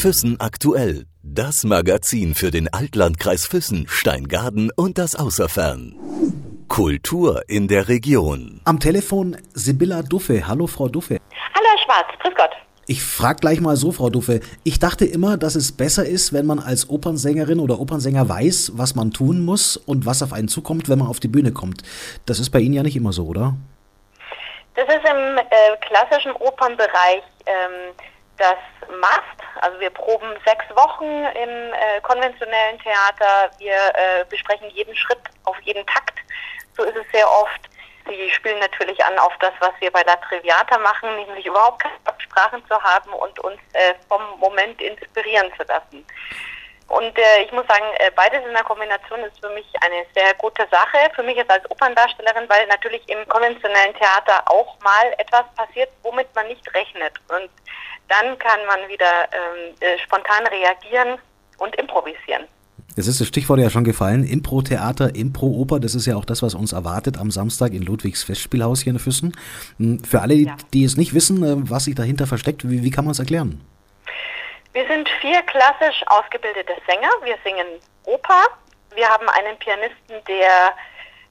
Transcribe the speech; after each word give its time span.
Füssen 0.00 0.38
aktuell. 0.38 1.06
Das 1.24 1.64
Magazin 1.64 2.36
für 2.36 2.52
den 2.52 2.72
Altlandkreis 2.72 3.48
Füssen, 3.48 3.88
Steingaden 3.88 4.70
und 4.76 4.96
das 4.96 5.16
Außerfern. 5.16 5.96
Kultur 6.68 7.42
in 7.48 7.66
der 7.66 7.88
Region. 7.88 8.60
Am 8.64 8.78
Telefon 8.78 9.36
Sibylla 9.54 10.02
Duffe. 10.02 10.46
Hallo, 10.46 10.68
Frau 10.68 10.86
Duffe. 10.86 11.18
Hallo, 11.52 11.66
Herr 11.66 11.84
Schwarz. 11.84 12.06
Grüß 12.22 12.32
Gott. 12.36 12.50
Ich 12.86 13.02
frage 13.02 13.40
gleich 13.40 13.60
mal 13.60 13.74
so, 13.74 13.90
Frau 13.90 14.08
Duffe. 14.08 14.38
Ich 14.62 14.78
dachte 14.78 15.04
immer, 15.04 15.36
dass 15.36 15.56
es 15.56 15.76
besser 15.76 16.06
ist, 16.06 16.32
wenn 16.32 16.46
man 16.46 16.60
als 16.60 16.88
Opernsängerin 16.88 17.58
oder 17.58 17.80
Opernsänger 17.80 18.28
weiß, 18.28 18.74
was 18.76 18.94
man 18.94 19.10
tun 19.10 19.44
muss 19.44 19.76
und 19.76 20.06
was 20.06 20.22
auf 20.22 20.32
einen 20.32 20.46
zukommt, 20.46 20.88
wenn 20.88 21.00
man 21.00 21.08
auf 21.08 21.18
die 21.18 21.26
Bühne 21.26 21.50
kommt. 21.50 21.82
Das 22.24 22.38
ist 22.38 22.50
bei 22.50 22.60
Ihnen 22.60 22.74
ja 22.74 22.84
nicht 22.84 22.94
immer 22.94 23.12
so, 23.12 23.26
oder? 23.26 23.56
Das 24.76 24.86
ist 24.86 25.10
im 25.10 25.38
äh, 25.38 25.76
klassischen 25.88 26.30
Opernbereich 26.36 27.22
ähm, 27.46 27.94
das 28.38 28.56
Must. 28.88 29.38
Also 29.60 29.78
wir 29.80 29.90
proben 29.90 30.34
sechs 30.44 30.64
Wochen 30.74 31.04
im 31.04 31.72
äh, 31.72 32.00
konventionellen 32.02 32.78
Theater. 32.78 33.50
Wir 33.58 33.74
äh, 33.74 34.24
besprechen 34.28 34.70
jeden 34.70 34.94
Schritt 34.96 35.20
auf 35.44 35.58
jeden 35.62 35.84
Takt. 35.86 36.18
So 36.76 36.84
ist 36.84 36.96
es 36.96 37.06
sehr 37.12 37.30
oft. 37.30 37.68
Sie 38.08 38.30
spielen 38.30 38.58
natürlich 38.60 39.04
an 39.04 39.18
auf 39.18 39.36
das, 39.40 39.52
was 39.60 39.72
wir 39.80 39.90
bei 39.90 40.02
La 40.02 40.16
Triviata 40.16 40.78
machen, 40.78 41.14
nämlich 41.16 41.44
überhaupt 41.44 41.82
keine 41.82 41.94
Absprachen 42.06 42.64
zu 42.66 42.82
haben 42.82 43.12
und 43.12 43.38
uns 43.40 43.60
äh, 43.74 43.94
vom 44.08 44.22
Moment 44.38 44.80
inspirieren 44.80 45.52
zu 45.58 45.64
lassen. 45.64 46.06
Und 46.88 47.18
äh, 47.18 47.42
ich 47.44 47.52
muss 47.52 47.66
sagen, 47.66 47.84
äh, 47.98 48.10
beides 48.16 48.42
in 48.46 48.54
der 48.54 48.64
Kombination 48.64 49.20
ist 49.20 49.38
für 49.40 49.50
mich 49.50 49.66
eine 49.82 50.06
sehr 50.14 50.32
gute 50.34 50.66
Sache. 50.70 51.10
Für 51.14 51.22
mich 51.22 51.36
jetzt 51.36 51.50
als 51.50 51.70
Operndarstellerin, 51.70 52.48
weil 52.48 52.66
natürlich 52.66 53.06
im 53.10 53.28
konventionellen 53.28 53.94
Theater 53.94 54.42
auch 54.46 54.78
mal 54.80 55.12
etwas 55.18 55.44
passiert, 55.54 55.90
womit 56.02 56.34
man 56.34 56.48
nicht 56.48 56.74
rechnet. 56.74 57.12
Und 57.28 57.50
dann 58.08 58.38
kann 58.38 58.64
man 58.66 58.88
wieder 58.88 59.28
ähm, 59.32 59.74
äh, 59.80 59.98
spontan 59.98 60.46
reagieren 60.46 61.18
und 61.58 61.76
improvisieren. 61.76 62.46
Jetzt 62.96 63.06
ist 63.06 63.20
das 63.20 63.28
Stichwort 63.28 63.60
ja 63.60 63.70
schon 63.70 63.84
gefallen. 63.84 64.24
Impro-Theater, 64.24 65.14
Impro-Oper, 65.14 65.78
das 65.78 65.94
ist 65.94 66.06
ja 66.06 66.16
auch 66.16 66.24
das, 66.24 66.42
was 66.42 66.54
uns 66.54 66.72
erwartet 66.72 67.16
am 67.16 67.30
Samstag 67.30 67.72
in 67.72 67.82
Ludwigs 67.82 68.24
Festspielhaus 68.24 68.82
hier 68.82 68.92
in 68.92 68.98
Füssen. 68.98 69.36
Hm, 69.78 70.02
für 70.02 70.20
alle, 70.20 70.34
ja. 70.34 70.56
die 70.74 70.84
es 70.84 70.96
nicht 70.96 71.14
wissen, 71.14 71.44
äh, 71.44 71.70
was 71.70 71.84
sich 71.84 71.94
dahinter 71.94 72.26
versteckt, 72.26 72.68
wie, 72.68 72.82
wie 72.82 72.90
kann 72.90 73.04
man 73.04 73.12
es 73.12 73.20
erklären? 73.20 73.64
Wir 74.72 74.86
sind 74.86 75.08
vier 75.20 75.42
klassisch 75.42 76.02
ausgebildete 76.06 76.72
Sänger. 76.88 77.10
Wir 77.22 77.36
singen 77.44 77.66
Oper. 78.04 78.46
Wir 78.94 79.08
haben 79.08 79.28
einen 79.28 79.56
Pianisten, 79.58 80.16
der 80.26 80.74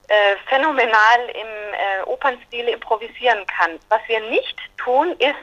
äh, 0.07 0.35
phänomenal 0.47 1.19
im 1.33 1.73
äh, 1.73 2.03
Opernstil 2.05 2.67
improvisieren 2.69 3.45
kann. 3.47 3.71
Was 3.89 3.99
wir 4.07 4.21
nicht 4.29 4.57
tun, 4.77 5.11
ist 5.19 5.35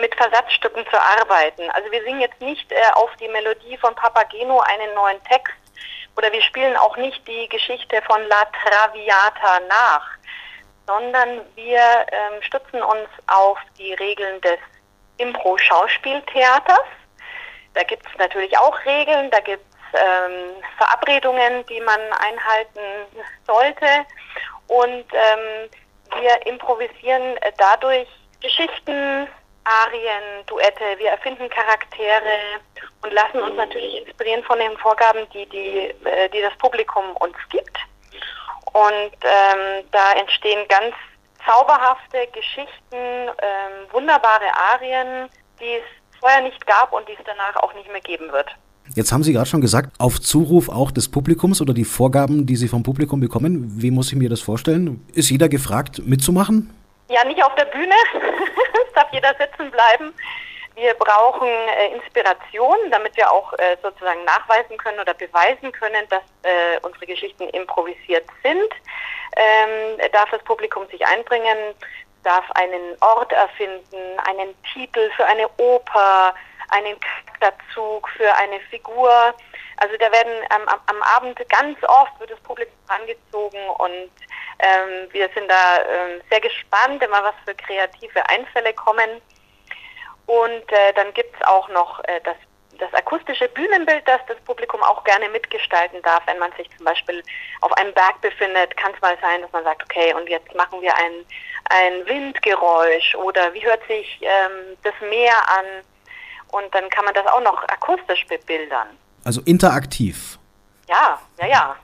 mit 0.00 0.14
Versatzstücken 0.16 0.84
zu 0.90 1.00
arbeiten. 1.00 1.70
Also 1.70 1.90
wir 1.92 2.02
singen 2.02 2.20
jetzt 2.20 2.40
nicht 2.40 2.70
äh, 2.72 2.76
auf 2.94 3.10
die 3.20 3.28
Melodie 3.28 3.76
von 3.76 3.94
Papageno 3.94 4.60
einen 4.60 4.94
neuen 4.94 5.22
Text 5.24 5.54
oder 6.16 6.32
wir 6.32 6.42
spielen 6.42 6.76
auch 6.76 6.96
nicht 6.96 7.26
die 7.28 7.48
Geschichte 7.48 8.02
von 8.02 8.20
La 8.28 8.44
Traviata 8.46 9.60
nach, 9.68 10.08
sondern 10.86 11.42
wir 11.54 11.78
ähm, 11.78 12.42
stützen 12.42 12.82
uns 12.82 13.08
auf 13.26 13.58
die 13.78 13.92
Regeln 13.94 14.40
des 14.40 14.58
Impro-Schauspieltheaters. 15.18 16.86
Da 17.74 17.82
gibt 17.82 18.06
es 18.06 18.18
natürlich 18.18 18.56
auch 18.58 18.78
Regeln, 18.84 19.30
da 19.30 19.40
gibt 19.40 19.62
es 19.62 20.00
ähm, 20.00 20.62
Verabredungen, 20.78 21.66
die 21.66 21.80
man 21.80 22.00
einhalten 22.18 22.80
sollte. 23.46 23.86
Und 24.68 25.04
ähm, 25.12 25.70
wir 26.20 26.46
improvisieren 26.46 27.36
äh, 27.38 27.52
dadurch 27.58 28.08
Geschichten, 28.40 29.26
Arien, 29.64 30.46
Duette, 30.46 30.98
wir 30.98 31.10
erfinden 31.10 31.48
Charaktere 31.50 32.60
und 33.02 33.12
lassen 33.12 33.40
uns 33.40 33.56
natürlich 33.56 34.06
inspirieren 34.06 34.44
von 34.44 34.58
den 34.58 34.76
Vorgaben, 34.78 35.26
die, 35.34 35.46
die, 35.46 35.94
äh, 36.06 36.28
die 36.32 36.40
das 36.40 36.56
Publikum 36.58 37.04
uns 37.20 37.36
gibt. 37.50 37.76
Und 38.72 39.16
ähm, 39.22 39.84
da 39.90 40.12
entstehen 40.20 40.66
ganz 40.68 40.94
zauberhafte 41.44 42.26
Geschichten, 42.32 42.92
ähm, 42.92 43.90
wunderbare 43.92 44.50
Arien, 44.72 45.28
die 45.60 45.74
es 45.74 46.18
vorher 46.20 46.42
nicht 46.42 46.64
gab 46.66 46.92
und 46.92 47.08
die 47.08 47.12
es 47.12 47.24
danach 47.24 47.56
auch 47.62 47.72
nicht 47.74 47.90
mehr 47.90 48.00
geben 48.00 48.30
wird. 48.32 48.48
Jetzt 48.94 49.10
haben 49.12 49.22
Sie 49.22 49.32
gerade 49.32 49.48
schon 49.48 49.60
gesagt, 49.60 49.90
auf 49.98 50.20
Zuruf 50.20 50.68
auch 50.68 50.90
des 50.90 51.10
Publikums 51.10 51.60
oder 51.60 51.74
die 51.74 51.84
Vorgaben, 51.84 52.46
die 52.46 52.56
Sie 52.56 52.68
vom 52.68 52.82
Publikum 52.82 53.18
bekommen. 53.20 53.82
Wie 53.82 53.90
muss 53.90 54.12
ich 54.12 54.18
mir 54.18 54.28
das 54.28 54.40
vorstellen? 54.40 55.04
Ist 55.12 55.30
jeder 55.30 55.48
gefragt, 55.48 56.02
mitzumachen? 56.04 56.70
Ja, 57.08 57.24
nicht 57.24 57.42
auf 57.42 57.54
der 57.54 57.66
Bühne. 57.66 57.94
es 58.86 58.92
darf 58.94 59.12
jeder 59.12 59.34
sitzen 59.34 59.70
bleiben. 59.70 60.14
Wir 60.74 60.92
brauchen 60.94 61.48
äh, 61.48 61.94
Inspiration, 61.94 62.76
damit 62.90 63.16
wir 63.16 63.30
auch 63.30 63.52
äh, 63.54 63.76
sozusagen 63.82 64.24
nachweisen 64.24 64.76
können 64.76 65.00
oder 65.00 65.14
beweisen 65.14 65.72
können, 65.72 66.06
dass 66.10 66.22
äh, 66.42 66.78
unsere 66.82 67.06
Geschichten 67.06 67.48
improvisiert 67.50 68.26
sind. 68.42 68.72
Ähm, 69.36 69.98
darf 70.12 70.30
das 70.30 70.42
Publikum 70.44 70.86
sich 70.88 71.06
einbringen, 71.06 71.74
darf 72.24 72.44
einen 72.52 72.96
Ort 73.00 73.32
erfinden, 73.32 74.18
einen 74.28 74.54
Titel 74.74 75.10
für 75.16 75.24
eine 75.24 75.48
Oper, 75.56 76.34
einen 76.68 76.98
Charakterzug 77.00 78.08
für 78.10 78.34
eine 78.34 78.60
Figur. 78.68 79.34
Also 79.78 79.96
da 79.98 80.10
werden 80.10 80.32
ähm, 80.32 80.68
am, 80.68 80.80
am, 80.86 81.02
Abend 81.02 81.38
ganz 81.48 81.78
oft 81.84 82.18
wird 82.18 82.30
das 82.30 82.40
Publikum 82.40 82.74
angezogen 82.88 83.68
und 83.78 84.10
ähm, 84.58 85.08
wir 85.10 85.28
sind 85.34 85.50
da 85.50 85.78
ähm, 85.82 86.22
sehr 86.30 86.40
gespannt, 86.40 87.02
immer 87.02 87.22
was 87.22 87.34
für 87.44 87.54
kreative 87.54 88.26
Einfälle 88.28 88.72
kommen. 88.72 89.20
Und 90.26 90.72
äh, 90.72 90.92
dann 90.94 91.12
gibt 91.14 91.34
es 91.38 91.46
auch 91.46 91.68
noch 91.68 92.02
äh, 92.04 92.20
das, 92.24 92.36
das 92.78 92.92
akustische 92.94 93.48
Bühnenbild, 93.48 94.02
das 94.08 94.20
das 94.26 94.38
Publikum 94.40 94.82
auch 94.82 95.04
gerne 95.04 95.28
mitgestalten 95.28 96.00
darf. 96.02 96.22
Wenn 96.26 96.38
man 96.38 96.52
sich 96.52 96.68
zum 96.76 96.86
Beispiel 96.86 97.22
auf 97.60 97.72
einem 97.74 97.92
Berg 97.92 98.20
befindet, 98.22 98.76
kann 98.76 98.92
es 98.94 99.00
mal 99.02 99.16
sein, 99.20 99.42
dass 99.42 99.52
man 99.52 99.64
sagt, 99.64 99.82
okay, 99.84 100.14
und 100.14 100.28
jetzt 100.28 100.52
machen 100.54 100.80
wir 100.80 100.94
ein, 100.96 101.24
ein 101.70 102.06
Windgeräusch 102.06 103.14
oder 103.14 103.52
wie 103.52 103.64
hört 103.64 103.86
sich 103.86 104.18
ähm, 104.22 104.76
das 104.82 104.94
Meer 105.00 105.36
an? 105.48 105.66
Und 106.52 106.74
dann 106.74 106.88
kann 106.88 107.04
man 107.04 107.14
das 107.14 107.26
auch 107.26 107.40
noch 107.40 107.62
akustisch 107.68 108.26
bebildern. 108.26 108.98
Also 109.26 109.40
interaktiv. 109.44 110.38
Ja, 110.88 111.18
ja, 111.40 111.46
ja. 111.48 111.76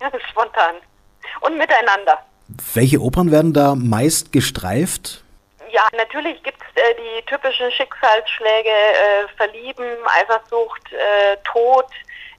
Ja, 0.00 0.10
das 0.10 0.20
ist 0.20 0.28
spontan. 0.30 0.74
Und 1.40 1.56
miteinander. 1.56 2.18
Welche 2.74 3.00
Opern 3.00 3.30
werden 3.30 3.52
da 3.52 3.76
meist 3.76 4.32
gestreift? 4.32 5.22
Ja, 5.70 5.82
natürlich 5.96 6.42
gibt 6.42 6.58
es 6.60 6.82
äh, 6.82 6.94
die 6.96 7.24
typischen 7.26 7.70
Schicksalsschläge, 7.70 8.68
äh, 8.68 9.28
Verlieben, 9.36 9.86
Eifersucht, 10.06 10.92
äh, 10.92 11.36
Tod, 11.44 11.86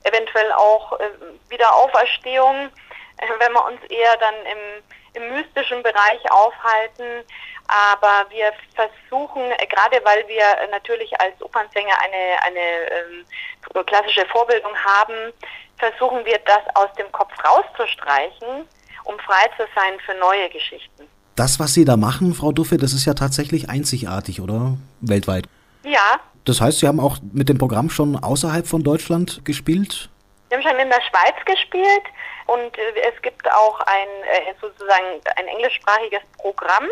eventuell 0.02 0.52
auch 0.52 0.92
äh, 1.00 1.04
Wiederauferstehung. 1.48 2.68
Äh, 3.16 3.26
wenn 3.38 3.52
wir 3.52 3.64
uns 3.64 3.80
eher 3.88 4.14
dann 4.18 4.34
im, 4.34 4.82
im 5.14 5.32
mystischen 5.32 5.82
Bereich 5.82 6.20
aufhalten, 6.30 7.24
aber 7.66 8.28
wir 8.30 8.52
versuchen, 8.74 9.42
äh, 9.42 9.66
gerade 9.66 10.04
weil 10.04 10.26
wir 10.28 10.44
natürlich 10.70 11.10
als 11.20 11.40
Opernsänger 11.40 11.94
eine, 12.02 12.42
eine 12.44 12.60
ähm, 12.90 13.86
klassische 13.86 14.26
Vorbildung 14.26 14.72
haben, 14.76 15.32
versuchen 15.78 16.24
wir 16.24 16.38
das 16.44 16.62
aus 16.74 16.92
dem 16.98 17.10
Kopf 17.12 17.32
rauszustreichen, 17.44 18.68
um 19.04 19.18
frei 19.20 19.46
zu 19.56 19.64
sein 19.74 19.98
für 20.04 20.14
neue 20.14 20.48
Geschichten. 20.50 21.08
Das, 21.36 21.58
was 21.58 21.74
Sie 21.74 21.84
da 21.84 21.96
machen, 21.96 22.34
Frau 22.34 22.52
Duffe, 22.52 22.76
das 22.76 22.92
ist 22.92 23.06
ja 23.06 23.14
tatsächlich 23.14 23.68
einzigartig, 23.68 24.40
oder? 24.40 24.76
Weltweit. 25.00 25.46
Ja. 25.82 26.20
Das 26.44 26.60
heißt, 26.60 26.78
Sie 26.78 26.86
haben 26.86 27.00
auch 27.00 27.18
mit 27.32 27.48
dem 27.48 27.58
Programm 27.58 27.90
schon 27.90 28.16
außerhalb 28.16 28.66
von 28.66 28.84
Deutschland 28.84 29.44
gespielt? 29.44 30.10
Wir 30.48 30.58
haben 30.58 30.62
schon 30.62 30.78
in 30.78 30.90
der 30.90 31.02
Schweiz 31.02 31.34
gespielt 31.44 32.04
und 32.46 32.78
äh, 32.78 33.12
es 33.12 33.20
gibt 33.22 33.50
auch 33.50 33.80
ein 33.80 34.08
äh, 34.24 34.54
sozusagen 34.60 35.20
ein 35.36 35.46
englischsprachiges 35.46 36.22
Programm 36.38 36.88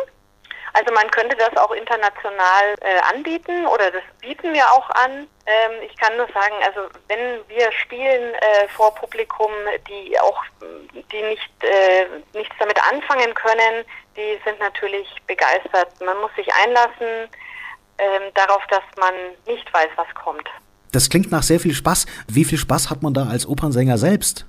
also 0.75 0.91
man 0.95 1.11
könnte 1.11 1.37
das 1.37 1.55
auch 1.59 1.71
international 1.73 2.75
äh, 2.81 3.15
anbieten 3.15 3.67
oder 3.67 3.91
das 3.91 4.03
bieten 4.23 4.55
wir 4.55 4.65
auch 4.73 4.89
an. 4.89 5.29
Ähm, 5.45 5.73
ich 5.85 5.95
kann 5.99 6.17
nur 6.17 6.27
sagen, 6.29 6.55
also 6.65 6.89
wenn 7.09 7.47
wir 7.49 7.71
spielen 7.73 8.35
vor 8.75 8.95
Publikum, 8.95 9.51
die 9.87 10.19
auch 10.19 10.43
die 11.13 11.23
nicht 11.23 11.51
nichts 12.33 12.55
damit 12.59 12.79
anfangen 12.91 13.35
können, 13.35 13.85
die 14.17 14.41
sind 14.47 14.59
natürlich 14.61 15.07
begeistert. 15.27 15.89
Man 16.01 16.19
muss 16.23 16.31
sich 16.37 16.49
einlassen 16.55 17.29
ähm, 17.99 18.23
darauf, 18.35 18.67
dass 18.69 18.83
man 18.99 19.15
nicht 19.47 19.73
weiß, 19.73 19.91
was 19.97 20.09
kommt. 20.15 20.49
Das 20.93 21.09
klingt 21.09 21.31
nach 21.31 21.43
sehr 21.43 21.61
viel 21.61 21.75
Spaß. 21.75 22.07
Wie 22.29 22.45
viel 22.45 22.59
Spaß 22.59 22.91
hat 22.91 23.03
man 23.03 23.15
da 23.15 23.27
als 23.31 23.47
Opernsänger 23.47 23.99
selbst? 23.99 24.47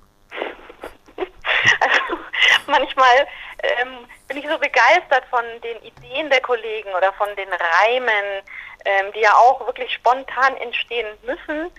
Manchmal 2.73 3.27
ähm, 3.61 4.07
bin 4.27 4.37
ich 4.37 4.47
so 4.47 4.57
begeistert 4.57 5.25
von 5.29 5.43
den 5.63 5.77
Ideen 5.83 6.29
der 6.29 6.41
Kollegen 6.41 6.89
oder 6.95 7.13
von 7.13 7.29
den 7.35 7.49
Reimen, 7.49 8.41
ähm, 8.85 9.11
die 9.13 9.21
ja 9.21 9.33
auch 9.33 9.65
wirklich 9.65 9.93
spontan 9.93 10.57
entstehen 10.57 11.07
müssen. 11.23 11.71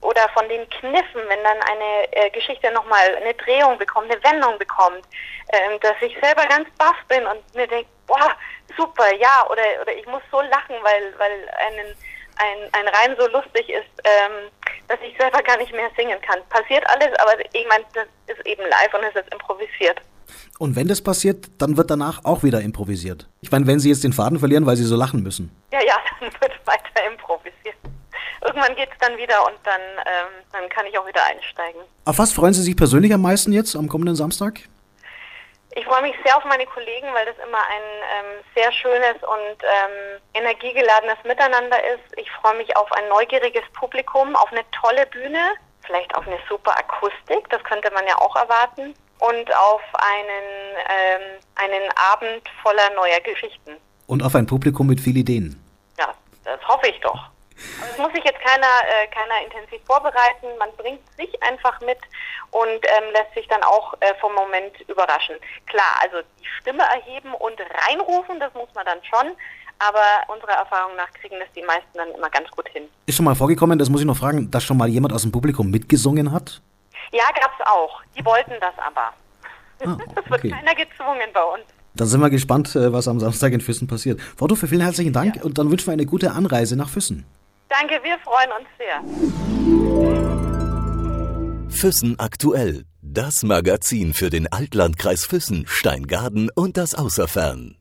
Oder 0.00 0.28
von 0.34 0.46
den 0.50 0.68
Kniffen, 0.68 1.22
wenn 1.28 1.42
dann 1.42 1.60
eine 1.62 2.12
äh, 2.12 2.28
Geschichte 2.28 2.70
nochmal 2.72 3.16
eine 3.16 3.32
Drehung 3.32 3.78
bekommt, 3.78 4.12
eine 4.12 4.22
Wendung 4.22 4.58
bekommt, 4.58 5.02
ähm, 5.48 5.80
dass 5.80 5.96
ich 6.02 6.14
selber 6.20 6.44
ganz 6.44 6.68
baff 6.76 6.96
bin 7.08 7.24
und 7.26 7.54
mir 7.54 7.66
denke, 7.66 7.88
boah, 8.06 8.36
super, 8.76 9.14
ja, 9.14 9.46
oder, 9.48 9.62
oder 9.80 9.94
ich 9.94 10.04
muss 10.06 10.20
so 10.30 10.42
lachen, 10.42 10.76
weil, 10.82 11.14
weil 11.16 11.48
einen, 11.68 11.96
ein, 12.36 12.58
ein 12.72 12.88
Reim 12.88 13.16
so 13.18 13.26
lustig 13.28 13.70
ist, 13.70 13.88
ähm, 14.04 14.50
dass 14.88 14.98
ich 15.00 15.16
selber 15.16 15.42
gar 15.42 15.56
nicht 15.56 15.72
mehr 15.72 15.90
singen 15.96 16.20
kann. 16.20 16.46
Passiert 16.50 16.86
alles, 16.90 17.18
aber 17.20 17.40
ich 17.40 17.66
meine, 17.66 17.84
das 17.94 18.36
ist 18.36 18.46
eben 18.46 18.62
live 18.66 18.92
und 18.92 19.04
es 19.04 19.16
ist 19.16 19.32
improvisiert. 19.32 20.02
Und 20.58 20.76
wenn 20.76 20.88
das 20.88 21.02
passiert, 21.02 21.46
dann 21.58 21.76
wird 21.76 21.90
danach 21.90 22.24
auch 22.24 22.42
wieder 22.42 22.60
improvisiert. 22.60 23.28
Ich 23.40 23.50
meine, 23.50 23.66
wenn 23.66 23.80
Sie 23.80 23.88
jetzt 23.88 24.04
den 24.04 24.12
Faden 24.12 24.38
verlieren, 24.38 24.66
weil 24.66 24.76
Sie 24.76 24.84
so 24.84 24.96
lachen 24.96 25.22
müssen. 25.22 25.50
Ja, 25.72 25.80
ja, 25.82 25.94
dann 26.20 26.32
wird 26.32 26.52
weiter 26.66 27.10
improvisiert. 27.10 27.76
Irgendwann 28.44 28.76
geht 28.76 28.90
es 28.92 28.98
dann 29.00 29.16
wieder 29.16 29.46
und 29.46 29.56
dann, 29.64 29.80
ähm, 29.80 30.44
dann 30.52 30.68
kann 30.68 30.86
ich 30.86 30.98
auch 30.98 31.06
wieder 31.06 31.24
einsteigen. 31.24 31.80
Auf 32.04 32.18
was 32.18 32.32
freuen 32.32 32.52
Sie 32.52 32.62
sich 32.62 32.76
persönlich 32.76 33.12
am 33.12 33.22
meisten 33.22 33.52
jetzt 33.52 33.74
am 33.74 33.88
kommenden 33.88 34.16
Samstag? 34.16 34.60
Ich 35.76 35.84
freue 35.86 36.02
mich 36.02 36.14
sehr 36.24 36.36
auf 36.36 36.44
meine 36.44 36.66
Kollegen, 36.66 37.08
weil 37.14 37.26
das 37.26 37.36
immer 37.44 37.58
ein 37.58 37.82
ähm, 38.14 38.44
sehr 38.54 38.70
schönes 38.70 39.16
und 39.22 39.58
ähm, 39.64 40.20
energiegeladenes 40.34 41.18
Miteinander 41.24 41.78
ist. 41.94 42.16
Ich 42.16 42.30
freue 42.30 42.56
mich 42.58 42.76
auf 42.76 42.92
ein 42.92 43.08
neugieriges 43.08 43.64
Publikum, 43.72 44.36
auf 44.36 44.52
eine 44.52 44.62
tolle 44.70 45.04
Bühne, 45.06 45.54
vielleicht 45.84 46.14
auf 46.14 46.28
eine 46.28 46.38
super 46.48 46.78
Akustik, 46.78 47.48
das 47.50 47.62
könnte 47.64 47.90
man 47.92 48.06
ja 48.06 48.16
auch 48.18 48.36
erwarten, 48.36 48.94
und 49.28 49.54
auf 49.54 49.82
einen, 49.94 50.46
ähm, 50.90 51.22
einen 51.56 51.90
Abend 52.12 52.42
voller 52.62 52.90
neuer 52.94 53.20
Geschichten. 53.20 53.76
Und 54.06 54.22
auf 54.22 54.34
ein 54.34 54.46
Publikum 54.46 54.86
mit 54.86 55.00
viel 55.00 55.16
Ideen. 55.16 55.62
Ja, 55.98 56.12
das 56.44 56.60
hoffe 56.68 56.88
ich 56.88 57.00
doch. 57.00 57.30
Das 57.80 57.98
muss 57.98 58.12
sich 58.12 58.24
jetzt 58.24 58.40
keiner, 58.40 58.66
äh, 58.66 59.06
keiner 59.08 59.44
intensiv 59.44 59.80
vorbereiten. 59.86 60.46
Man 60.58 60.68
bringt 60.76 61.00
sich 61.16 61.30
einfach 61.42 61.80
mit 61.80 61.98
und 62.50 62.68
ähm, 62.68 63.12
lässt 63.12 63.32
sich 63.34 63.46
dann 63.48 63.62
auch 63.62 63.94
äh, 64.00 64.12
vom 64.20 64.34
Moment 64.34 64.74
überraschen. 64.88 65.36
Klar, 65.66 66.00
also 66.02 66.16
die 66.40 66.46
Stimme 66.60 66.82
erheben 66.82 67.32
und 67.34 67.58
reinrufen, 67.88 68.40
das 68.40 68.52
muss 68.54 68.68
man 68.74 68.84
dann 68.84 68.98
schon. 69.04 69.32
Aber 69.78 70.32
unserer 70.32 70.58
Erfahrung 70.58 70.96
nach 70.96 71.10
kriegen 71.12 71.36
das 71.40 71.48
die 71.56 71.62
meisten 71.62 71.94
dann 71.94 72.10
immer 72.10 72.30
ganz 72.30 72.50
gut 72.50 72.68
hin. 72.68 72.84
Ist 73.06 73.16
schon 73.16 73.24
mal 73.24 73.34
vorgekommen, 73.34 73.78
das 73.78 73.88
muss 73.88 74.00
ich 74.00 74.06
noch 74.06 74.16
fragen, 74.16 74.50
dass 74.50 74.64
schon 74.64 74.76
mal 74.76 74.88
jemand 74.88 75.12
aus 75.14 75.22
dem 75.22 75.32
Publikum 75.32 75.70
mitgesungen 75.70 76.32
hat? 76.32 76.60
Ja, 77.14 77.24
gab's 77.40 77.60
auch. 77.64 78.02
Die 78.16 78.24
wollten 78.24 78.54
das 78.60 78.74
aber. 78.76 79.12
Ah, 79.84 79.92
okay. 79.92 80.04
Das 80.14 80.30
wird 80.30 80.42
keiner 80.52 80.74
gezwungen 80.74 81.30
bei 81.32 81.42
uns. 81.42 81.64
Dann 81.94 82.08
sind 82.08 82.20
wir 82.20 82.30
gespannt, 82.30 82.74
äh, 82.74 82.92
was 82.92 83.06
am 83.06 83.20
Samstag 83.20 83.52
in 83.52 83.60
Füssen 83.60 83.86
passiert. 83.86 84.20
Frau 84.20 84.48
Duffe, 84.48 84.66
vielen 84.66 84.80
herzlichen 84.80 85.12
Dank 85.12 85.36
ja. 85.36 85.42
und 85.42 85.58
dann 85.58 85.70
wünschen 85.70 85.86
wir 85.86 85.92
eine 85.92 86.06
gute 86.06 86.32
Anreise 86.32 86.76
nach 86.76 86.88
Füssen. 86.88 87.24
Danke, 87.68 88.00
wir 88.02 88.18
freuen 88.18 88.50
uns 88.58 88.66
sehr. 88.78 89.00
Füssen 91.68 92.18
aktuell. 92.18 92.84
Das 93.00 93.44
Magazin 93.44 94.12
für 94.12 94.30
den 94.30 94.50
Altlandkreis 94.50 95.24
Füssen, 95.24 95.66
Steingaden 95.68 96.50
und 96.54 96.76
das 96.76 96.94
Außerfern. 96.96 97.76